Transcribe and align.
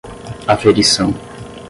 aferição 0.47 1.13